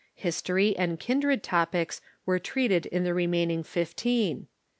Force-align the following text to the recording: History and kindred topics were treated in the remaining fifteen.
History 0.15 0.75
and 0.75 0.99
kindred 0.99 1.43
topics 1.43 2.01
were 2.25 2.39
treated 2.39 2.87
in 2.87 3.03
the 3.03 3.13
remaining 3.13 3.61
fifteen. 3.61 4.47